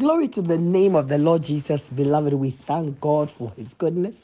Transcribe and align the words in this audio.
Glory 0.00 0.28
to 0.30 0.42
the 0.42 0.58
name 0.58 0.96
of 0.96 1.08
the 1.08 1.18
Lord 1.18 1.44
Jesus, 1.44 1.90
beloved. 1.90 2.34
We 2.34 2.52
thank 2.52 3.00
God 3.02 3.30
for 3.30 3.52
his 3.52 3.74
goodness. 3.74 4.16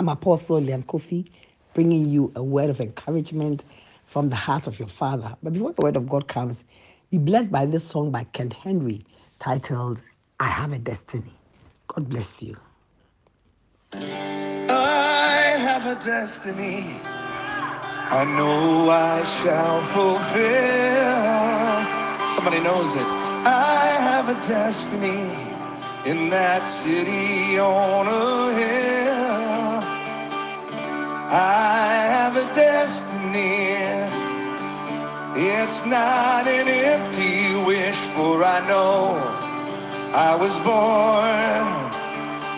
I'm 0.00 0.08
Apostle 0.08 0.62
Lyanne 0.62 0.86
Koffi, 0.86 1.28
bringing 1.74 2.06
you 2.08 2.32
a 2.36 2.44
word 2.44 2.70
of 2.70 2.80
encouragement 2.80 3.64
from 4.06 4.30
the 4.30 4.36
heart 4.36 4.68
of 4.68 4.78
your 4.78 4.88
Father. 4.88 5.36
But 5.42 5.54
before 5.54 5.74
the 5.74 5.82
word 5.82 5.96
of 5.96 6.08
God 6.08 6.28
comes, 6.28 6.64
be 7.12 7.18
blessed 7.18 7.52
by 7.52 7.66
this 7.66 7.84
song 7.86 8.12
by 8.12 8.24
Kent 8.26 8.54
Henry 8.54 9.04
titled, 9.40 10.02
I 10.40 10.46
Have 10.48 10.72
a 10.72 10.78
Destiny. 10.78 11.34
God 11.88 12.08
bless 12.08 12.42
you. 12.42 12.56
I 14.68 15.56
have 15.58 15.86
a 15.86 15.96
destiny 16.04 17.00
I 18.10 18.24
know 18.24 18.90
I 18.90 19.22
shall 19.24 19.82
fulfill. 19.82 21.67
Somebody 22.38 22.62
knows 22.62 22.94
it. 22.94 23.02
I 23.02 23.96
have 23.98 24.28
a 24.28 24.34
destiny 24.46 25.26
in 26.04 26.30
that 26.30 26.68
city 26.68 27.58
on 27.58 28.06
a 28.06 28.54
hill. 28.54 29.82
I 31.34 32.06
have 32.14 32.36
a 32.36 32.44
destiny. 32.54 33.74
It's 35.34 35.84
not 35.84 36.46
an 36.46 36.68
empty 36.68 37.56
wish, 37.66 37.98
for 38.14 38.44
I 38.44 38.60
know 38.68 39.18
I 40.14 40.36
was 40.36 40.56
born 40.60 41.66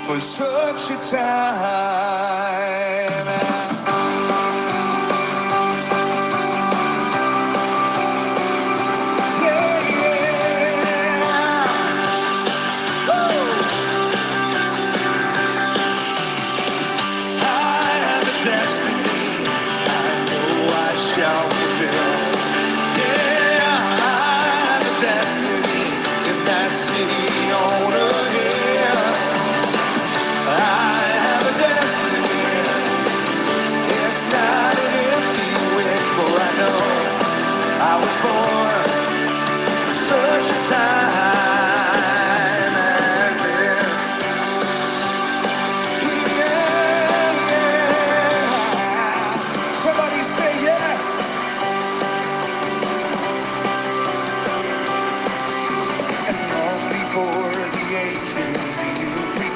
for 0.05 0.20
such 0.20 0.91
a 0.91 0.98
time. 1.10 2.80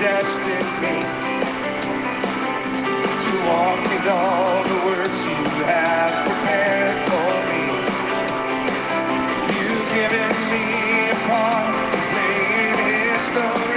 Predestined 0.05 0.83
me 0.83 1.00
to 3.24 3.30
walk 3.48 3.84
in 3.97 4.05
all 4.06 4.62
the 4.64 4.78
words 4.84 5.24
you 5.24 5.64
have 5.64 6.12
prepared 6.27 6.98
for 7.08 7.33
me. 7.48 7.64
You've 9.56 9.88
given 9.97 10.30
me 10.52 10.66
a 11.08 11.16
part 11.27 11.72
to 11.94 12.00
play 12.12 12.36
in 12.69 12.77
history, 12.84 13.73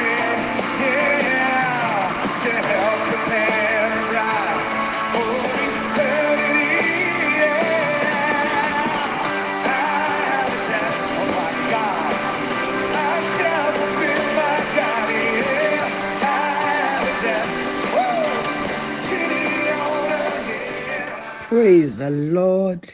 Praise 21.57 21.95
the 21.95 22.11
Lord. 22.11 22.87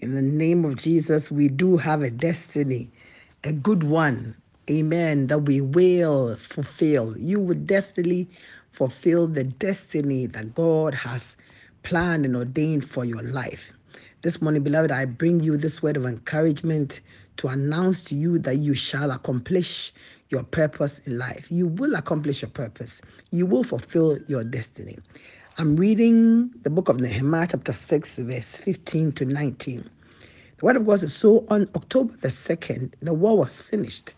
In 0.00 0.14
the 0.14 0.22
name 0.22 0.64
of 0.64 0.76
Jesus, 0.76 1.32
we 1.32 1.48
do 1.48 1.76
have 1.78 2.00
a 2.00 2.10
destiny, 2.10 2.92
a 3.42 3.52
good 3.52 3.82
one. 3.82 4.36
Amen. 4.70 5.26
That 5.26 5.40
we 5.40 5.60
will 5.60 6.36
fulfill. 6.36 7.18
You 7.18 7.40
will 7.40 7.56
definitely 7.58 8.28
fulfill 8.70 9.26
the 9.26 9.42
destiny 9.42 10.26
that 10.26 10.54
God 10.54 10.94
has 10.94 11.36
planned 11.82 12.24
and 12.24 12.36
ordained 12.36 12.88
for 12.88 13.04
your 13.04 13.22
life. 13.24 13.72
This 14.20 14.40
morning, 14.40 14.62
beloved, 14.62 14.92
I 14.92 15.04
bring 15.04 15.40
you 15.40 15.56
this 15.56 15.82
word 15.82 15.96
of 15.96 16.06
encouragement 16.06 17.00
to 17.38 17.48
announce 17.48 18.00
to 18.02 18.14
you 18.14 18.38
that 18.38 18.58
you 18.58 18.74
shall 18.74 19.10
accomplish 19.10 19.92
your 20.28 20.44
purpose 20.44 21.00
in 21.04 21.18
life. 21.18 21.50
You 21.50 21.66
will 21.66 21.96
accomplish 21.96 22.42
your 22.42 22.50
purpose. 22.52 23.02
You 23.32 23.44
will 23.44 23.64
fulfill 23.64 24.20
your 24.28 24.44
destiny. 24.44 24.98
I'm 25.58 25.76
reading 25.76 26.50
the 26.62 26.70
book 26.70 26.88
of 26.88 26.98
Nehemiah, 26.98 27.46
chapter 27.50 27.74
6, 27.74 28.16
verse 28.20 28.56
15 28.56 29.12
to 29.12 29.26
19. 29.26 29.90
The 30.56 30.64
word 30.64 30.76
of 30.76 30.86
God 30.86 31.00
says, 31.00 31.14
So 31.14 31.44
on 31.50 31.68
October 31.74 32.16
the 32.22 32.28
2nd, 32.28 32.94
the 33.02 33.12
war 33.12 33.36
was 33.36 33.60
finished, 33.60 34.14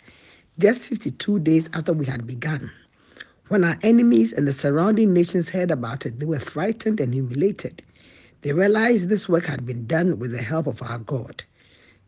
just 0.61 0.89
52 0.89 1.41
days 1.41 1.69
after 1.73 1.93
we 1.93 2.07
had 2.07 2.25
begun. 2.25 2.71
When 3.49 3.65
our 3.65 3.77
enemies 3.83 4.33
and 4.33 4.47
the 4.47 4.53
surrounding 4.53 5.13
nations 5.13 5.49
heard 5.49 5.73
about 5.73 6.07
it, 6.07 6.21
they 6.21 6.27
were 6.27 6.39
frightened 6.39 7.01
and 7.01 7.13
humiliated. 7.13 7.83
They 8.43 8.53
realized 8.53 9.09
this 9.09 9.29
work 9.29 9.47
had 9.47 9.67
been 9.67 9.89
done 9.89 10.21
with 10.21 10.31
the 10.31 10.43
help 10.43 10.69
of 10.69 10.83
our 10.83 10.99
God. 10.99 11.43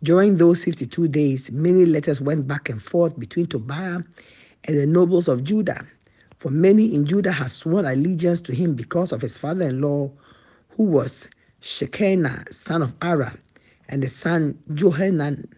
During 0.04 0.36
those 0.36 0.62
52 0.62 1.08
days, 1.08 1.50
many 1.50 1.84
letters 1.84 2.20
went 2.20 2.46
back 2.46 2.68
and 2.68 2.80
forth 2.80 3.18
between 3.18 3.46
Tobiah 3.46 4.02
and 4.62 4.78
the 4.78 4.86
nobles 4.86 5.26
of 5.26 5.42
Judah. 5.42 5.84
For 6.38 6.50
many 6.50 6.94
in 6.94 7.06
Judah 7.06 7.32
had 7.32 7.50
sworn 7.50 7.86
allegiance 7.86 8.42
to 8.42 8.54
him 8.54 8.74
because 8.74 9.10
of 9.10 9.22
his 9.22 9.38
father 9.38 9.68
in 9.68 9.80
law, 9.80 10.10
who 10.76 10.84
was 10.84 11.28
Shekinah, 11.60 12.52
son 12.52 12.82
of 12.82 12.98
Arah, 13.00 13.38
and 13.88 14.02
his 14.02 14.14
son 14.14 14.58
Johanan, 14.74 15.48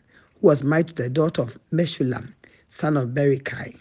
who 0.41 0.47
was 0.47 0.63
married 0.63 0.89
to 0.89 0.95
the 0.95 1.11
daughter 1.11 1.43
of 1.43 1.59
Meshullam, 1.73 2.33
son 2.69 2.97
of 2.97 3.09
Berechiah. 3.09 3.77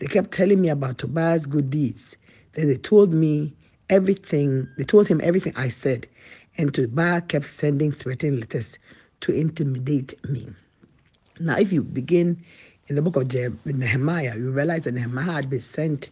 They 0.00 0.06
kept 0.06 0.32
telling 0.32 0.60
me 0.60 0.70
about 0.70 0.98
Tobiah's 0.98 1.46
good 1.46 1.70
deeds. 1.70 2.16
Then 2.54 2.66
they 2.66 2.76
told 2.78 3.12
me 3.12 3.54
everything, 3.88 4.68
they 4.76 4.84
told 4.84 5.06
him 5.06 5.20
everything 5.22 5.52
I 5.54 5.68
said, 5.68 6.08
and 6.58 6.74
Tobiah 6.74 7.20
kept 7.20 7.44
sending 7.44 7.92
threatening 7.92 8.40
letters 8.40 8.78
to 9.20 9.32
intimidate 9.32 10.14
me. 10.28 10.48
Now, 11.38 11.58
if 11.58 11.72
you 11.72 11.82
begin 11.82 12.42
in 12.88 12.96
the 12.96 13.02
book 13.02 13.16
of 13.16 13.32
Nehemiah, 13.64 14.36
you 14.36 14.50
realize 14.50 14.82
that 14.82 14.94
Nehemiah 14.94 15.32
had 15.32 15.48
been 15.48 15.60
sent 15.60 16.10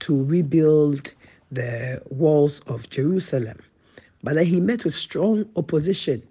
to 0.00 0.24
rebuild 0.24 1.12
the 1.50 2.02
walls 2.10 2.60
of 2.66 2.88
Jerusalem. 2.90 3.58
But 4.22 4.34
then 4.34 4.46
he 4.46 4.60
met 4.60 4.84
with 4.84 4.94
strong 4.94 5.48
opposition, 5.56 6.22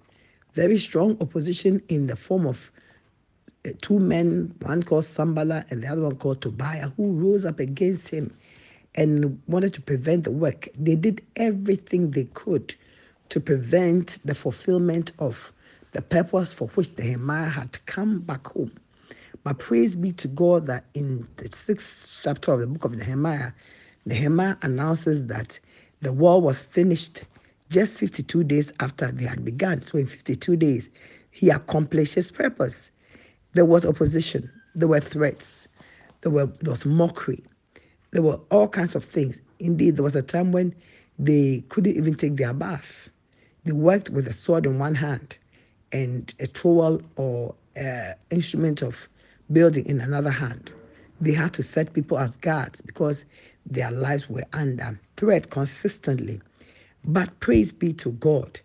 very 0.53 0.77
strong 0.77 1.17
opposition 1.21 1.81
in 1.87 2.07
the 2.07 2.15
form 2.15 2.45
of 2.45 2.71
uh, 3.65 3.69
two 3.81 3.99
men, 3.99 4.53
one 4.61 4.83
called 4.83 5.05
Sambala 5.05 5.65
and 5.71 5.83
the 5.83 5.87
other 5.87 6.01
one 6.01 6.15
called 6.17 6.41
Tobiah, 6.41 6.89
who 6.97 7.11
rose 7.11 7.45
up 7.45 7.59
against 7.59 8.09
him 8.09 8.35
and 8.95 9.41
wanted 9.47 9.73
to 9.73 9.81
prevent 9.81 10.23
the 10.23 10.31
work. 10.31 10.67
They 10.77 10.95
did 10.95 11.21
everything 11.35 12.11
they 12.11 12.25
could 12.25 12.75
to 13.29 13.39
prevent 13.39 14.19
the 14.25 14.35
fulfillment 14.35 15.11
of 15.19 15.51
the 15.91 16.01
purpose 16.01 16.53
for 16.53 16.67
which 16.69 16.97
Nehemiah 16.97 17.49
had 17.49 17.85
come 17.85 18.19
back 18.19 18.47
home. 18.47 18.71
But 19.45 19.59
praise 19.59 19.95
be 19.95 20.11
to 20.13 20.27
God 20.27 20.65
that 20.65 20.85
in 20.95 21.27
the 21.37 21.47
sixth 21.55 22.21
chapter 22.23 22.51
of 22.51 22.61
the 22.61 22.65
book 22.65 22.83
of 22.83 22.95
Nehemiah, 22.95 23.51
Nehemiah 24.05 24.55
announces 24.63 25.27
that 25.27 25.59
the 26.01 26.11
war 26.11 26.41
was 26.41 26.63
finished 26.63 27.25
just 27.69 27.99
52 27.99 28.43
days 28.43 28.73
after 28.79 29.11
they 29.11 29.25
had 29.25 29.45
begun. 29.45 29.83
So 29.83 29.99
in 29.99 30.07
52 30.07 30.55
days, 30.55 30.89
he 31.29 31.51
accomplished 31.51 32.15
his 32.15 32.31
purpose. 32.31 32.89
There 33.53 33.65
was 33.65 33.85
opposition, 33.85 34.51
there 34.73 34.87
were 34.87 34.99
threats, 34.99 35.67
there, 36.21 36.31
were, 36.31 36.47
there 36.47 36.71
was 36.71 36.83
mockery, 36.87 37.43
there 38.13 38.23
were 38.23 38.39
all 38.49 38.67
kinds 38.67 38.95
of 38.95 39.05
things. 39.05 39.41
Indeed, 39.59 39.97
there 39.97 40.03
was 40.03 40.15
a 40.15 40.23
time 40.23 40.53
when 40.53 40.73
they 41.19 41.63
couldn't 41.69 41.95
even 41.95 42.15
take 42.15 42.37
their 42.37 42.53
bath. 42.53 43.09
They 43.63 43.73
worked 43.73 44.09
with 44.09 44.27
a 44.27 44.33
sword 44.33 44.65
in 44.65 44.79
one 44.79 44.95
hand 44.95 45.37
and 45.91 46.33
a 46.39 46.47
trowel 46.47 46.99
or 47.15 47.53
uh, 47.79 48.13
instrument 48.31 48.81
of 48.81 49.07
building 49.51 49.85
in 49.85 50.01
another 50.01 50.29
hand. 50.29 50.71
They 51.21 51.33
had 51.33 51.53
to 51.53 51.63
set 51.63 51.93
people 51.93 52.17
as 52.17 52.35
guards 52.37 52.81
because 52.81 53.25
their 53.65 53.91
lives 53.91 54.29
were 54.29 54.45
under 54.53 54.99
threat 55.17 55.49
consistently. 55.49 56.41
But 57.05 57.39
praise 57.39 57.71
be 57.73 57.93
to 57.93 58.11
God 58.13 58.59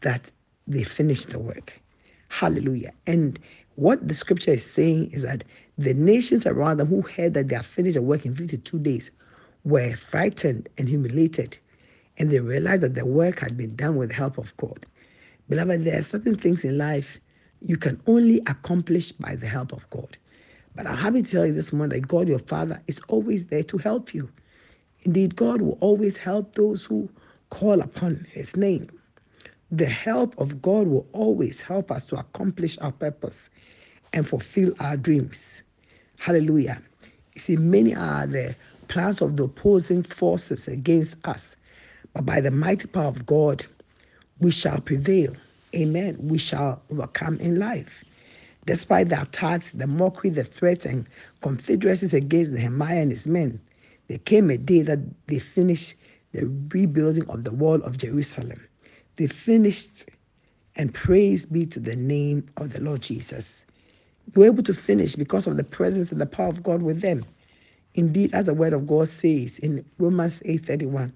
that 0.00 0.30
they 0.66 0.82
finished 0.82 1.30
the 1.30 1.38
work. 1.38 1.80
Hallelujah. 2.28 2.92
And 3.06 3.38
what 3.76 4.06
the 4.06 4.14
scripture 4.14 4.52
is 4.52 4.64
saying 4.64 5.10
is 5.12 5.22
that 5.22 5.44
The 5.78 5.94
nations 5.94 6.46
around 6.46 6.76
them 6.76 6.88
who 6.88 7.02
heard 7.02 7.34
that 7.34 7.48
they 7.48 7.56
had 7.56 7.64
finished 7.64 7.94
the 7.94 8.02
work 8.02 8.26
in 8.26 8.34
52 8.36 8.78
days 8.80 9.10
were 9.64 9.96
frightened 9.96 10.68
and 10.76 10.88
humiliated, 10.88 11.58
and 12.18 12.30
they 12.30 12.40
realized 12.40 12.82
that 12.82 12.94
the 12.94 13.06
work 13.06 13.40
had 13.40 13.56
been 13.56 13.74
done 13.74 13.96
with 13.96 14.10
the 14.10 14.14
help 14.14 14.36
of 14.38 14.56
God. 14.58 14.84
Beloved, 15.48 15.84
there 15.84 15.98
are 15.98 16.02
certain 16.02 16.36
things 16.36 16.64
in 16.64 16.76
life 16.76 17.18
you 17.62 17.76
can 17.76 18.00
only 18.06 18.40
accomplish 18.46 19.12
by 19.12 19.34
the 19.34 19.46
help 19.46 19.72
of 19.72 19.88
God. 19.90 20.16
But 20.74 20.86
I'm 20.86 20.96
happy 20.96 21.22
to 21.22 21.30
tell 21.30 21.46
you 21.46 21.52
this 21.52 21.72
morning 21.72 22.00
that 22.00 22.08
God, 22.08 22.28
your 22.28 22.38
Father, 22.38 22.80
is 22.86 23.00
always 23.08 23.46
there 23.46 23.62
to 23.64 23.78
help 23.78 24.14
you. 24.14 24.30
Indeed, 25.02 25.36
God 25.36 25.60
will 25.60 25.76
always 25.80 26.16
help 26.16 26.54
those 26.54 26.84
who 26.84 27.10
call 27.50 27.80
upon 27.80 28.26
His 28.30 28.56
name. 28.56 28.88
The 29.70 29.86
help 29.86 30.38
of 30.38 30.62
God 30.62 30.86
will 30.86 31.06
always 31.12 31.60
help 31.60 31.90
us 31.90 32.06
to 32.06 32.16
accomplish 32.16 32.78
our 32.78 32.92
purpose 32.92 33.50
and 34.12 34.26
fulfill 34.26 34.74
our 34.80 34.96
dreams. 34.96 35.62
Hallelujah. 36.18 36.82
You 37.34 37.40
see, 37.40 37.56
many 37.56 37.94
are 37.94 38.26
the 38.26 38.54
plans 38.88 39.22
of 39.22 39.36
the 39.36 39.44
opposing 39.44 40.02
forces 40.02 40.68
against 40.68 41.16
us, 41.24 41.56
but 42.14 42.26
by 42.26 42.40
the 42.40 42.50
mighty 42.50 42.86
power 42.86 43.06
of 43.06 43.24
God, 43.26 43.66
we 44.38 44.50
shall 44.50 44.80
prevail. 44.80 45.34
Amen. 45.74 46.16
We 46.20 46.38
shall 46.38 46.82
overcome 46.90 47.38
in 47.40 47.58
life. 47.58 48.04
Despite 48.64 49.08
the 49.08 49.22
attacks, 49.22 49.72
the 49.72 49.86
mockery, 49.86 50.30
the 50.30 50.44
threats, 50.44 50.86
and 50.86 51.08
confederacies 51.40 52.14
against 52.14 52.52
Nehemiah 52.52 53.02
and 53.02 53.10
his 53.10 53.26
men, 53.26 53.60
there 54.08 54.18
came 54.18 54.50
a 54.50 54.58
day 54.58 54.82
that 54.82 55.00
they 55.26 55.38
finished 55.38 55.94
the 56.32 56.46
rebuilding 56.72 57.28
of 57.28 57.44
the 57.44 57.50
wall 57.50 57.82
of 57.82 57.98
Jerusalem. 57.98 58.66
They 59.16 59.26
finished, 59.26 60.08
and 60.76 60.94
praise 60.94 61.44
be 61.44 61.66
to 61.66 61.80
the 61.80 61.96
name 61.96 62.48
of 62.56 62.72
the 62.72 62.80
Lord 62.80 63.02
Jesus. 63.02 63.64
They 64.28 64.40
were 64.40 64.46
able 64.46 64.62
to 64.62 64.74
finish 64.74 65.16
because 65.16 65.46
of 65.46 65.56
the 65.56 65.64
presence 65.64 66.12
and 66.12 66.20
the 66.20 66.26
power 66.26 66.48
of 66.48 66.62
God 66.62 66.82
with 66.82 67.00
them. 67.00 67.24
Indeed, 67.94 68.32
as 68.32 68.46
the 68.46 68.54
word 68.54 68.72
of 68.72 68.86
God 68.86 69.08
says 69.08 69.58
in 69.58 69.84
Romans 69.98 70.40
8:31, 70.40 71.12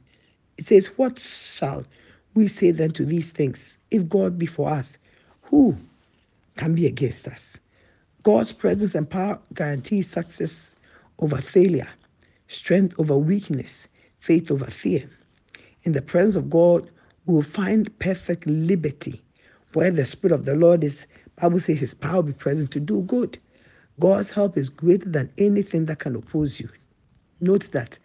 it 0.59 0.67
says, 0.67 0.89
What 0.97 1.19
shall 1.19 1.85
we 2.35 2.49
say 2.49 2.71
then 2.71 2.91
to 2.93 3.05
these 3.05 3.31
things? 3.33 3.79
If 3.91 4.09
God 4.09 4.39
be 4.39 4.47
for 4.47 4.69
us, 4.71 4.99
who 5.43 5.77
can 6.57 6.75
be 6.75 6.87
against 6.87 7.29
us? 7.29 7.59
God's 8.23 8.53
presence 8.53 8.95
and 8.95 9.09
power 9.09 9.39
guarantees 9.55 10.11
success 10.11 10.75
over 11.19 11.41
failure, 11.41 11.89
strength 12.49 12.95
over 12.99 13.17
weakness, 13.17 13.89
faith 14.19 14.51
over 14.51 14.67
fear. 14.67 15.09
In 15.85 15.93
the 15.93 16.03
presence 16.03 16.37
of 16.37 16.51
God, 16.51 16.91
we 17.27 17.35
will 17.35 17.43
find 17.43 17.97
perfect 17.99 18.47
liberty. 18.47 19.23
Where 19.73 19.91
the 19.91 20.05
Spirit 20.05 20.35
of 20.35 20.45
the 20.45 20.55
Lord 20.55 20.83
is, 20.83 21.07
Bible 21.37 21.61
says 21.61 21.81
his 21.81 21.95
power 21.95 22.17
will 22.17 22.23
be 22.25 22.33
present 22.33 22.71
to 22.73 22.81
do 22.81 23.03
good. 23.03 23.39
God's 24.01 24.31
help 24.31 24.57
is 24.57 24.71
greater 24.71 25.09
than 25.09 25.33
anything 25.39 25.87
that 25.87 26.01
can 26.01 26.17
oppose 26.17 26.61
you. 26.61 26.69
Note 27.41 27.71
that, 27.73 27.99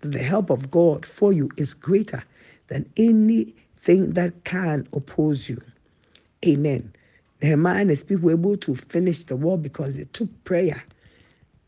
that 0.00 0.12
the 0.12 0.18
help 0.22 0.50
of 0.50 0.70
God 0.70 1.04
for 1.04 1.32
you 1.32 1.50
is 1.56 1.74
greater 1.74 2.24
than 2.68 2.90
anything 2.96 4.12
that 4.12 4.44
can 4.44 4.88
oppose 4.92 5.48
you. 5.48 5.60
Amen. 6.44 6.92
Nehemiah 7.42 7.80
and 7.82 7.90
his 7.90 8.04
people 8.04 8.26
were 8.26 8.32
able 8.32 8.56
to 8.56 8.74
finish 8.74 9.24
the 9.24 9.36
war 9.36 9.58
because 9.58 9.96
they 9.96 10.04
took 10.04 10.28
prayer 10.44 10.82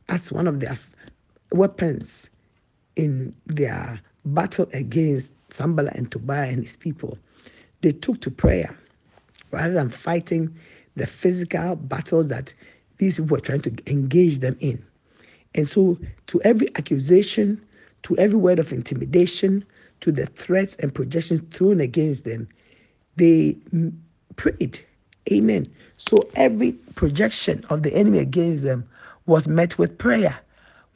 as 0.09 0.33
one 0.33 0.47
of 0.47 0.61
their 0.61 0.79
weapons 1.53 2.31
in 2.97 3.35
their 3.47 4.01
battle 4.25 4.69
against 4.73 5.33
Sambala 5.51 5.95
and 5.95 6.11
Tobiah 6.11 6.49
and 6.49 6.63
his 6.63 6.77
people. 6.77 7.19
They 7.83 7.93
took 7.93 8.21
to 8.23 8.31
prayer 8.31 8.77
rather 9.51 9.75
than 9.75 9.89
fighting 9.89 10.55
the 10.97 11.07
physical 11.07 11.77
battles 11.77 12.29
that 12.29 12.53
these 12.99 13.17
people 13.17 13.37
were 13.37 13.41
trying 13.41 13.63
to 13.63 13.73
engage 13.87 14.41
them 14.41 14.57
in. 14.61 14.85
And 15.55 15.69
so, 15.69 15.99
to 16.27 16.43
every 16.43 16.69
accusation, 16.77 17.65
to 18.03 18.17
every 18.19 18.39
word 18.39 18.59
of 18.59 18.73
intimidation, 18.73 19.65
to 20.01 20.13
the 20.13 20.27
threats 20.27 20.77
and 20.77 20.95
projections 20.95 21.43
thrown 21.57 21.81
against 21.81 22.25
them, 22.25 22.49
they 23.17 23.57
prayed. 24.37 24.81
Amen. 25.33 25.69
So, 25.99 26.29
every 26.37 26.73
projection 26.97 27.65
of 27.71 27.83
the 27.85 27.95
enemy 27.95 28.19
against 28.21 28.65
them 28.65 28.89
was 29.27 29.49
met 29.49 29.79
with 29.79 29.99
prayer. 29.99 30.39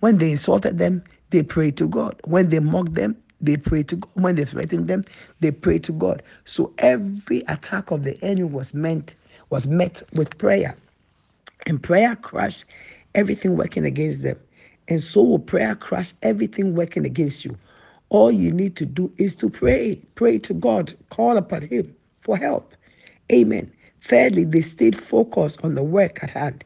When 0.00 0.18
they 0.18 0.32
insulted 0.32 0.78
them, 0.78 1.04
they 1.30 1.42
prayed 1.42 1.76
to 1.78 1.88
God. 1.88 2.20
When 2.24 2.50
they 2.50 2.60
mocked 2.60 2.94
them, 2.94 3.16
they 3.40 3.56
prayed 3.56 3.88
to 3.90 3.96
God. 3.96 4.10
When 4.14 4.36
they 4.36 4.44
threatened 4.46 4.88
them, 4.88 5.04
they 5.40 5.50
prayed 5.52 5.84
to 5.84 5.92
God. 5.92 6.22
So 6.44 6.72
every 6.78 7.40
attack 7.48 7.90
of 7.90 8.04
the 8.04 8.22
enemy 8.24 8.44
was 8.48 8.74
meant 8.74 9.16
was 9.50 9.68
met 9.68 10.02
with 10.14 10.38
prayer. 10.38 10.76
And 11.66 11.82
prayer 11.82 12.16
crushed 12.16 12.64
everything 13.14 13.56
working 13.56 13.84
against 13.84 14.22
them. 14.22 14.38
And 14.88 15.02
so 15.02 15.22
will 15.22 15.38
prayer 15.38 15.74
crush 15.76 16.12
everything 16.22 16.74
working 16.74 17.06
against 17.06 17.44
you. 17.44 17.56
All 18.10 18.32
you 18.32 18.52
need 18.52 18.76
to 18.76 18.86
do 18.86 19.12
is 19.18 19.34
to 19.36 19.50
pray. 19.50 19.96
Pray 20.16 20.38
to 20.40 20.54
God. 20.54 20.94
Call 21.10 21.36
upon 21.38 21.62
Him 21.62 21.94
for 22.22 22.36
help. 22.36 22.74
Amen. 23.32 23.72
Thirdly, 24.02 24.44
they 24.44 24.62
stayed 24.62 25.00
focused 25.00 25.64
on 25.64 25.76
the 25.76 25.82
work 25.82 26.22
at 26.24 26.30
hand. 26.30 26.64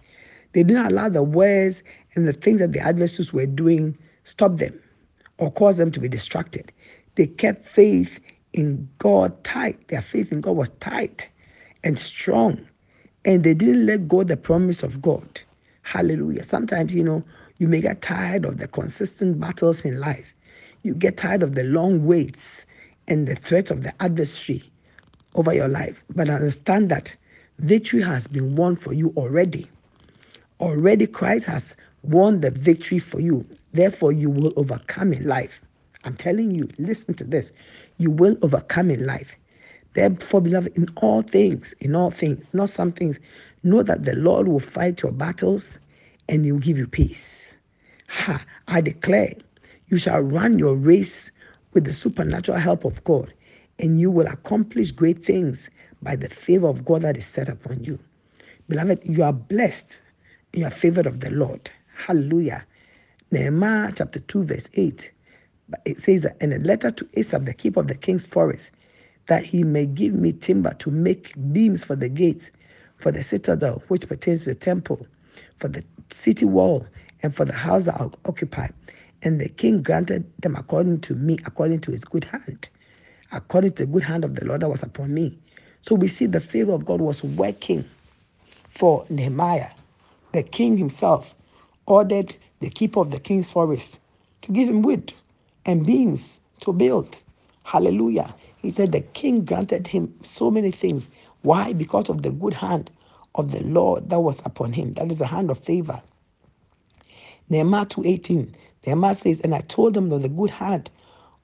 They 0.52 0.62
didn't 0.62 0.86
allow 0.86 1.10
the 1.10 1.22
words 1.22 1.82
and 2.14 2.26
the 2.26 2.32
things 2.32 2.60
that 2.60 2.72
the 2.72 2.80
adversaries 2.80 3.32
were 3.32 3.44
doing 3.46 3.96
stop 4.24 4.56
them 4.56 4.80
or 5.36 5.52
cause 5.52 5.76
them 5.76 5.90
to 5.92 6.00
be 6.00 6.08
distracted. 6.08 6.72
They 7.14 7.26
kept 7.26 7.64
faith 7.64 8.20
in 8.54 8.88
God 8.98 9.44
tight. 9.44 9.88
Their 9.88 10.00
faith 10.00 10.32
in 10.32 10.40
God 10.40 10.56
was 10.56 10.70
tight 10.80 11.28
and 11.84 11.98
strong. 11.98 12.66
And 13.26 13.44
they 13.44 13.52
didn't 13.52 13.84
let 13.84 14.08
go 14.08 14.24
the 14.24 14.38
promise 14.38 14.82
of 14.82 15.02
God. 15.02 15.42
Hallelujah. 15.82 16.42
Sometimes, 16.42 16.94
you 16.94 17.04
know, 17.04 17.22
you 17.58 17.68
may 17.68 17.82
get 17.82 18.00
tired 18.00 18.46
of 18.46 18.56
the 18.56 18.66
consistent 18.66 19.38
battles 19.38 19.84
in 19.84 20.00
life. 20.00 20.32
You 20.82 20.94
get 20.94 21.18
tired 21.18 21.42
of 21.42 21.54
the 21.54 21.64
long 21.64 22.06
waits 22.06 22.64
and 23.08 23.28
the 23.28 23.36
threat 23.36 23.70
of 23.70 23.82
the 23.82 23.92
adversary 24.02 24.62
over 25.34 25.52
your 25.52 25.68
life. 25.68 26.02
But 26.14 26.30
understand 26.30 26.90
that 26.90 27.14
victory 27.58 28.02
has 28.02 28.26
been 28.26 28.56
won 28.56 28.76
for 28.76 28.92
you 28.92 29.12
already. 29.16 29.66
Already 30.60 31.06
Christ 31.06 31.46
has 31.46 31.76
won 32.02 32.40
the 32.40 32.50
victory 32.50 32.98
for 32.98 33.20
you. 33.20 33.46
Therefore, 33.72 34.12
you 34.12 34.30
will 34.30 34.52
overcome 34.56 35.12
in 35.12 35.26
life. 35.26 35.60
I'm 36.04 36.16
telling 36.16 36.50
you, 36.52 36.68
listen 36.78 37.14
to 37.14 37.24
this. 37.24 37.52
You 37.98 38.10
will 38.10 38.36
overcome 38.42 38.90
in 38.90 39.04
life. 39.04 39.36
Therefore, 39.94 40.40
beloved, 40.40 40.76
in 40.76 40.88
all 40.96 41.22
things, 41.22 41.74
in 41.80 41.94
all 41.94 42.10
things, 42.10 42.48
not 42.52 42.68
some 42.68 42.92
things, 42.92 43.18
know 43.62 43.82
that 43.82 44.04
the 44.04 44.14
Lord 44.14 44.46
will 44.46 44.60
fight 44.60 45.02
your 45.02 45.12
battles 45.12 45.78
and 46.28 46.44
he 46.44 46.52
will 46.52 46.60
give 46.60 46.78
you 46.78 46.86
peace. 46.86 47.54
Ha, 48.08 48.44
I 48.68 48.80
declare, 48.80 49.32
you 49.88 49.98
shall 49.98 50.20
run 50.20 50.58
your 50.58 50.74
race 50.74 51.30
with 51.72 51.84
the 51.84 51.92
supernatural 51.92 52.58
help 52.58 52.84
of 52.84 53.02
God, 53.04 53.32
and 53.78 54.00
you 54.00 54.10
will 54.10 54.26
accomplish 54.26 54.90
great 54.90 55.24
things 55.24 55.68
by 56.02 56.16
the 56.16 56.28
favor 56.30 56.68
of 56.68 56.84
God 56.84 57.02
that 57.02 57.16
is 57.16 57.26
set 57.26 57.48
upon 57.48 57.84
you. 57.84 57.98
Beloved, 58.68 59.00
you 59.04 59.24
are 59.24 59.32
blessed 59.34 60.00
you 60.54 60.64
are 60.66 60.70
favored 60.70 61.06
of 61.06 61.20
the 61.20 61.30
Lord. 61.30 61.70
Hallelujah. 61.96 62.66
Nehemiah 63.32 63.92
chapter 63.94 64.20
2, 64.20 64.44
verse 64.44 64.68
8. 64.74 65.12
but 65.68 65.82
It 65.84 66.00
says 66.00 66.22
that 66.22 66.38
in 66.40 66.52
a 66.54 66.58
letter 66.60 66.90
to 66.92 67.08
Asaph, 67.16 67.44
the 67.46 67.54
keeper 67.54 67.80
of 67.80 67.88
the 67.88 67.96
king's 67.96 68.26
forest, 68.26 68.70
that 69.28 69.44
he 69.46 69.64
may 69.64 69.86
give 69.86 70.14
me 70.14 70.32
timber 70.32 70.74
to 70.74 70.90
make 70.90 71.34
beams 71.52 71.84
for 71.84 71.96
the 71.96 72.08
gates, 72.08 72.50
for 72.98 73.12
the 73.12 73.22
citadel 73.22 73.82
which 73.88 74.08
pertains 74.08 74.44
to 74.44 74.50
the 74.50 74.56
temple, 74.56 75.06
for 75.58 75.68
the 75.68 75.84
city 76.10 76.46
wall, 76.46 76.86
and 77.22 77.34
for 77.34 77.44
the 77.44 77.52
house 77.54 77.86
that 77.86 78.00
I 78.00 78.08
occupy. 78.26 78.68
And 79.22 79.40
the 79.40 79.48
king 79.50 79.82
granted 79.82 80.24
them 80.40 80.56
according 80.56 81.00
to 81.02 81.14
me, 81.16 81.38
according 81.46 81.80
to 81.82 81.92
his 81.92 82.04
good 82.04 82.24
hand, 82.24 82.68
according 83.32 83.72
to 83.74 83.86
the 83.86 83.92
good 83.92 84.04
hand 84.04 84.24
of 84.24 84.36
the 84.36 84.46
Lord 84.46 84.62
that 84.62 84.70
was 84.70 84.82
upon 84.84 85.12
me. 85.14 85.38
So 85.86 85.94
we 85.94 86.08
see 86.08 86.26
the 86.26 86.40
favor 86.40 86.72
of 86.72 86.84
God 86.84 87.00
was 87.00 87.24
working 87.24 87.84
for 88.70 89.06
Nehemiah 89.08 89.70
the 90.32 90.42
king 90.42 90.76
himself 90.76 91.34
ordered 91.86 92.36
the 92.60 92.70
keeper 92.70 93.00
of 93.00 93.10
the 93.10 93.20
king's 93.20 93.50
forest 93.50 94.00
to 94.42 94.52
give 94.52 94.68
him 94.68 94.82
wood 94.82 95.14
and 95.64 95.86
beams 95.86 96.40
to 96.60 96.72
build. 96.72 97.22
Hallelujah. 97.64 98.34
He 98.58 98.72
said 98.72 98.92
the 98.92 99.00
king 99.00 99.44
granted 99.44 99.86
him 99.86 100.14
so 100.22 100.50
many 100.50 100.70
things. 100.72 101.08
Why? 101.42 101.72
Because 101.72 102.10
of 102.10 102.22
the 102.22 102.30
good 102.30 102.54
hand 102.54 102.90
of 103.34 103.52
the 103.52 103.62
Lord 103.64 104.10
that 104.10 104.20
was 104.20 104.40
upon 104.44 104.74
him. 104.74 104.94
That 104.94 105.10
is 105.10 105.18
the 105.18 105.26
hand 105.26 105.50
of 105.50 105.60
favor. 105.60 106.02
Nehemiah 107.48 107.86
2.18, 107.86 108.52
Nehemiah 108.86 109.14
says, 109.14 109.40
And 109.40 109.54
I 109.54 109.60
told 109.60 109.94
them 109.94 110.12
of 110.12 110.22
the 110.22 110.28
good 110.28 110.50
hand 110.50 110.90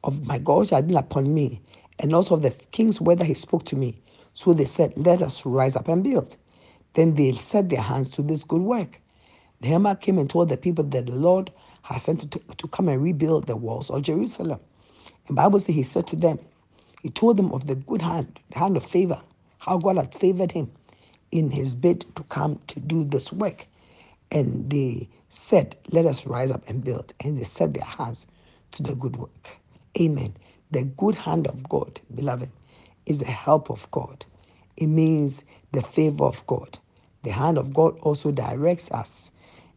of 0.05 0.27
my 0.27 0.39
God 0.39 0.71
had 0.71 0.89
been 0.89 0.97
upon 0.97 1.33
me, 1.33 1.61
and 1.99 2.13
also 2.15 2.35
of 2.35 2.43
the 2.43 2.51
king's 2.73 3.01
word 3.01 3.21
that 3.21 3.27
he 3.27 3.35
spoke 3.35 3.65
to 3.67 3.77
me. 3.77 4.02
So 4.35 4.55
they 4.55 4.67
said, 4.67 4.95
Let 4.97 5.23
us 5.23 5.47
rise 5.47 5.77
up 5.77 5.89
and 5.89 6.05
build. 6.05 6.37
Then 6.95 7.15
they 7.15 7.33
set 7.33 7.71
their 7.71 7.83
hands 7.83 8.11
to 8.11 8.23
this 8.23 8.45
good 8.45 8.63
work. 8.63 9.01
Nehemiah 9.63 9.97
came 9.97 10.19
and 10.19 10.31
told 10.31 10.49
the 10.51 10.57
people 10.59 10.85
that 10.85 11.07
the 11.07 11.13
Lord 11.15 11.53
has 11.83 12.03
sent 12.03 12.31
to, 12.33 12.41
to 12.57 12.69
come 12.69 12.89
and 12.89 13.03
rebuild 13.03 13.47
the 13.47 13.57
walls 13.57 13.91
of 13.91 14.03
Jerusalem. 14.03 14.61
And 15.29 15.37
Bible 15.37 15.61
says 15.61 15.75
he 15.75 15.83
said 15.85 16.07
to 16.09 16.17
them, 16.17 16.41
he 17.03 17.11
told 17.11 17.37
them 17.39 17.53
of 17.53 17.67
the 17.67 17.77
good 17.77 18.03
hand, 18.03 18.41
the 18.53 18.61
hand 18.61 18.77
of 18.77 18.85
favor, 18.85 19.21
how 19.59 19.79
God 19.79 19.97
had 19.99 20.15
favored 20.15 20.53
him 20.53 20.73
in 21.33 21.51
his 21.51 21.75
bid 21.75 22.07
to 22.17 22.23
come 22.25 22.61
to 22.69 22.81
do 22.81 23.05
this 23.05 23.33
work. 23.33 23.67
And 24.33 24.71
they 24.71 25.09
said, 25.31 25.77
Let 25.91 26.07
us 26.07 26.27
rise 26.27 26.51
up 26.51 26.69
and 26.69 26.85
build. 26.85 27.15
And 27.21 27.39
they 27.39 27.45
set 27.45 27.75
their 27.75 27.85
hands 27.85 28.27
to 28.73 28.83
the 28.85 28.95
good 28.97 29.17
work. 29.17 29.59
Amen. 30.01 30.35
The 30.71 30.85
good 30.85 31.17
hand 31.17 31.47
of 31.49 31.69
God, 31.69 32.01
beloved, 32.15 32.51
is 33.07 33.21
the 33.21 33.27
help 33.27 33.71
of 33.71 33.91
God. 33.91 34.27
It 34.77 34.89
means 34.89 35.43
the 35.73 35.83
favor 35.83 36.25
of 36.25 36.47
God. 36.47 36.79
The 37.25 37.33
hand 37.33 37.59
of 37.59 37.75
God 37.75 37.99
also 38.01 38.33
directs 38.33 38.91
us. 38.91 39.31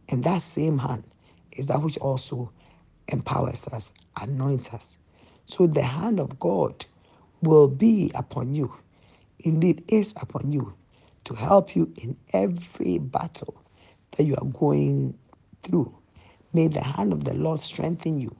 And 0.08 0.24
that 0.24 0.42
same 0.42 0.78
hand 0.78 1.04
is 1.52 1.66
that 1.68 1.82
which 1.82 1.98
also 1.98 2.52
empowers 3.08 3.66
us, 3.68 3.92
anoints 4.20 4.70
us. 4.70 4.98
So 5.46 5.66
the 5.66 5.82
hand 5.84 6.20
of 6.20 6.38
God 6.40 6.86
will 7.42 7.68
be 7.68 8.12
upon 8.14 8.54
you, 8.54 8.74
indeed 9.40 9.84
is 9.88 10.14
upon 10.16 10.52
you, 10.52 10.74
to 11.24 11.34
help 11.34 11.76
you 11.76 11.92
in 11.96 12.16
every 12.32 12.98
battle 12.98 13.62
that 14.12 14.24
you 14.24 14.36
are 14.36 14.46
going 14.46 15.18
through. 15.62 15.94
May 16.52 16.68
the 16.68 16.82
hand 16.82 17.12
of 17.12 17.24
the 17.24 17.34
Lord 17.34 17.60
strengthen 17.60 18.20
you. 18.20 18.34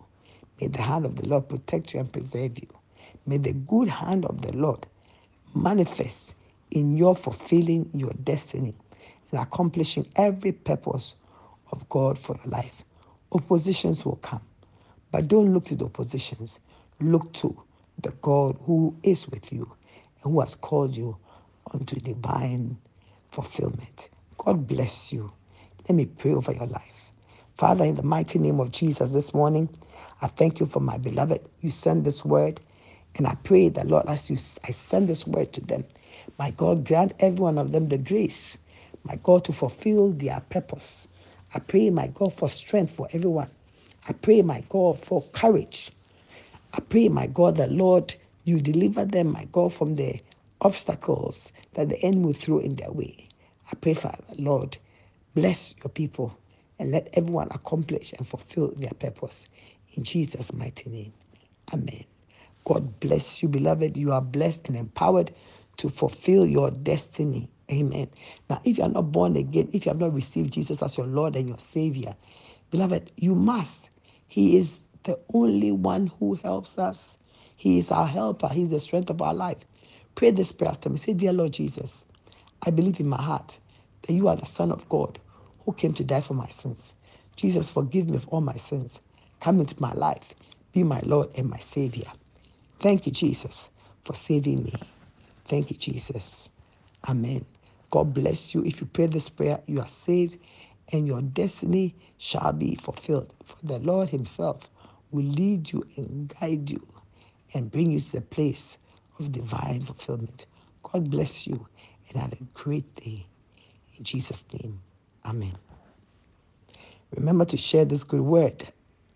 May 0.60 0.68
the 0.68 0.82
hand 0.82 1.06
of 1.06 1.16
the 1.16 1.26
Lord 1.28 1.48
protect 1.48 1.94
you 1.94 2.00
and 2.00 2.12
preserve 2.12 2.58
you. 2.58 2.68
May 3.26 3.38
the 3.38 3.54
good 3.54 3.88
hand 3.88 4.26
of 4.26 4.42
the 4.42 4.52
Lord 4.52 4.86
manifest 5.54 6.34
in 6.70 6.96
your 6.96 7.16
fulfilling 7.16 7.90
your 7.94 8.12
destiny 8.24 8.74
and 9.32 9.40
accomplishing 9.40 10.08
every 10.16 10.52
purpose 10.52 11.16
of 11.72 11.88
God 11.88 12.18
for 12.18 12.36
your 12.36 12.52
life. 12.52 12.84
Oppositions 13.32 14.04
will 14.06 14.16
come, 14.16 14.42
but 15.12 15.28
don't 15.28 15.52
look 15.54 15.66
to 15.66 15.76
the 15.76 15.86
oppositions. 15.86 16.60
Look 17.00 17.32
to 17.34 17.62
the 18.02 18.12
God 18.22 18.58
who 18.66 18.96
is 19.02 19.28
with 19.28 19.52
you 19.52 19.72
and 20.24 20.32
who 20.32 20.40
has 20.40 20.54
called 20.54 20.96
you 20.96 21.18
unto 21.72 21.96
divine 22.00 22.78
fulfillment. 23.30 24.10
God 24.38 24.66
bless 24.66 25.12
you. 25.12 25.32
Let 25.88 25.96
me 25.96 26.06
pray 26.06 26.34
over 26.34 26.52
your 26.52 26.66
life. 26.66 27.12
Father, 27.56 27.84
in 27.84 27.96
the 27.96 28.02
mighty 28.04 28.38
name 28.38 28.60
of 28.60 28.70
Jesus 28.72 29.10
this 29.12 29.34
morning, 29.34 29.68
I 30.22 30.28
thank 30.28 30.60
you 30.60 30.66
for 30.66 30.80
my 30.80 30.98
beloved. 30.98 31.48
You 31.60 31.70
send 31.70 32.04
this 32.04 32.24
word, 32.24 32.60
and 33.16 33.26
I 33.26 33.34
pray 33.44 33.68
that, 33.70 33.86
Lord, 33.86 34.06
as 34.08 34.30
you 34.30 34.36
I 34.64 34.72
send 34.72 35.08
this 35.08 35.26
word 35.26 35.52
to 35.54 35.60
them, 35.60 35.84
my 36.38 36.50
God, 36.50 36.84
grant 36.86 37.14
every 37.20 37.40
one 37.40 37.58
of 37.58 37.72
them 37.72 37.88
the 37.88 37.98
grace, 37.98 38.58
my 39.04 39.16
God, 39.16 39.44
to 39.46 39.52
fulfill 39.52 40.10
their 40.12 40.40
purpose. 40.50 41.08
I 41.54 41.60
pray, 41.60 41.90
my 41.90 42.08
God, 42.08 42.34
for 42.34 42.48
strength 42.48 42.92
for 42.94 43.08
everyone. 43.12 43.50
I 44.08 44.12
pray, 44.12 44.42
my 44.42 44.62
God, 44.68 44.98
for 44.98 45.22
courage. 45.32 45.90
I 46.74 46.80
pray, 46.80 47.08
my 47.08 47.26
God, 47.26 47.56
that 47.56 47.72
Lord, 47.72 48.14
you 48.44 48.60
deliver 48.60 49.04
them, 49.04 49.32
my 49.32 49.44
God, 49.46 49.72
from 49.72 49.96
the 49.96 50.20
obstacles 50.60 51.52
that 51.74 51.88
the 51.88 51.98
enemy 52.02 52.26
will 52.26 52.32
throw 52.34 52.58
in 52.58 52.76
their 52.76 52.92
way. 52.92 53.28
I 53.70 53.76
pray, 53.76 53.94
Father, 53.94 54.24
Lord, 54.38 54.76
bless 55.34 55.74
your 55.82 55.90
people 55.90 56.36
and 56.78 56.90
let 56.92 57.08
everyone 57.14 57.48
accomplish 57.50 58.12
and 58.18 58.26
fulfill 58.26 58.72
their 58.76 58.92
purpose. 58.98 59.48
In 59.94 60.04
Jesus' 60.04 60.52
mighty 60.52 60.90
name. 60.90 61.12
Amen. 61.72 62.04
God 62.66 63.00
bless 63.00 63.42
you, 63.42 63.48
beloved. 63.50 63.98
You 63.98 64.12
are 64.12 64.22
blessed 64.22 64.68
and 64.68 64.78
empowered 64.78 65.34
to 65.78 65.90
fulfill 65.90 66.46
your 66.46 66.72
destiny. 66.72 67.50
Amen. 67.72 68.10
Now, 68.50 68.62
if 68.64 68.78
you 68.78 68.84
are 68.84 68.90
not 68.90 69.12
born 69.12 69.36
again, 69.36 69.70
if 69.74 69.86
you 69.86 69.90
have 69.92 70.00
not 70.00 70.14
received 70.14 70.54
Jesus 70.54 70.82
as 70.82 70.98
your 70.98 71.08
Lord 71.08 71.36
and 71.36 71.48
your 71.48 71.58
Savior, 71.60 72.16
beloved, 72.72 73.12
you 73.16 73.36
must. 73.36 73.90
He 74.28 74.58
is 74.58 74.78
the 75.04 75.18
only 75.34 75.72
one 75.72 76.08
who 76.20 76.36
helps 76.36 76.78
us. 76.78 77.18
He 77.56 77.78
is 77.78 77.92
our 77.92 78.08
helper. 78.08 78.48
He 78.50 78.64
is 78.64 78.70
the 78.70 78.80
strength 78.80 79.10
of 79.10 79.22
our 79.22 79.34
life. 79.34 79.58
Pray 80.16 80.32
this 80.32 80.52
prayer 80.52 80.72
after 80.72 80.90
me. 80.90 80.98
Say, 80.98 81.14
Dear 81.14 81.34
Lord 81.34 81.54
Jesus, 81.54 82.04
I 82.62 82.70
believe 82.72 83.00
in 83.00 83.08
my 83.08 83.22
heart 83.22 83.58
that 84.04 84.14
you 84.14 84.28
are 84.28 84.36
the 84.36 84.46
Son 84.46 84.72
of 84.72 84.88
God 84.90 85.20
who 85.66 85.74
came 85.74 85.94
to 85.94 86.04
die 86.04 86.22
for 86.22 86.34
my 86.34 86.48
sins. 86.50 86.94
Jesus, 87.36 87.70
forgive 87.72 88.08
me 88.10 88.18
of 88.18 88.28
all 88.30 88.42
my 88.42 88.56
sins. 88.56 89.00
Come 89.42 89.60
into 89.60 89.80
my 89.82 89.94
life. 89.94 90.34
Be 90.72 90.84
my 90.84 91.00
Lord 91.04 91.30
and 91.36 91.50
my 91.50 91.58
Savior. 91.60 92.10
Thank 92.80 93.06
you, 93.06 93.12
Jesus, 93.12 93.68
for 94.04 94.14
saving 94.14 94.64
me. 94.64 94.74
Thank 95.48 95.70
you, 95.70 95.76
Jesus. 95.76 96.50
Amen. 97.08 97.44
God 97.90 98.14
bless 98.14 98.54
you. 98.54 98.64
If 98.64 98.80
you 98.80 98.86
pray 98.88 99.06
this 99.06 99.28
prayer, 99.30 99.60
you 99.66 99.80
are 99.80 99.88
saved 99.88 100.38
and 100.92 101.06
your 101.06 101.22
destiny 101.22 101.94
shall 102.18 102.52
be 102.52 102.76
fulfilled. 102.76 103.34
For 103.44 103.56
the 103.64 103.78
Lord 103.78 104.10
Himself 104.10 104.70
will 105.10 105.24
lead 105.24 105.72
you 105.72 105.86
and 105.96 106.34
guide 106.40 106.70
you 106.70 106.86
and 107.54 107.70
bring 107.70 107.92
you 107.92 108.00
to 108.00 108.12
the 108.12 108.20
place 108.22 108.78
of 109.18 109.32
divine 109.32 109.82
fulfillment. 109.82 110.46
God 110.82 111.10
bless 111.10 111.46
you 111.46 111.66
and 112.10 112.20
have 112.22 112.32
a 112.34 112.44
great 112.54 112.94
day. 112.96 113.26
In 113.98 114.04
Jesus' 114.04 114.44
name, 114.52 114.80
Amen. 115.24 115.54
Remember 117.16 117.44
to 117.46 117.56
share 117.56 117.84
this 117.86 118.04
good 118.04 118.20
word. 118.22 118.68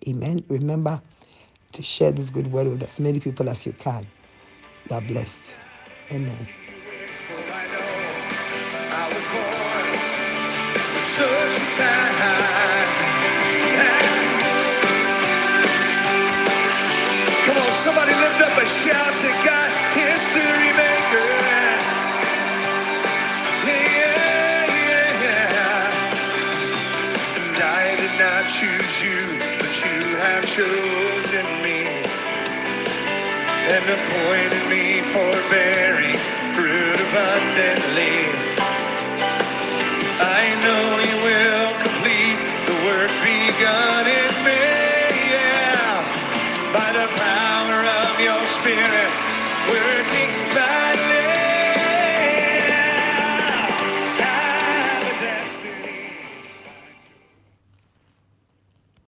Amen. 0.09 0.45
Remember 0.49 1.02
to 1.73 1.83
share 1.83 2.12
this 2.12 2.31
good 2.31 2.53
word 2.53 2.69
with 2.69 2.83
as 2.83 3.00
many 3.00 3.21
people 3.21 3.49
as 3.49 3.67
you 3.67 3.73
can. 3.75 4.07
You 4.91 4.97
are 4.97 5.03
blessed. 5.03 5.55
Amen. 6.12 6.49
Come 17.47 17.59
on, 17.59 17.73
somebody 17.73 18.15
lift 18.15 18.41
up 18.43 18.59
a 18.59 18.67
shout 18.67 19.15
to 19.23 19.31
God, 19.47 19.71
history 19.95 20.73
maker. 20.77 21.29
Yeah, 23.67 24.67
yeah, 24.67 25.23
yeah. 25.25 26.15
And 27.27 27.59
I 27.59 27.97
did 27.97 28.21
not 28.21 28.45
choose 28.50 29.03
you, 29.03 29.39
but 29.61 29.75
you 29.85 30.17
have 30.17 30.47
chosen 30.47 31.10
and 33.73 33.85
for 34.00 34.50
bearing 34.50 34.70